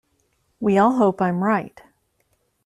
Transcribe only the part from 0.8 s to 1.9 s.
hope I am right.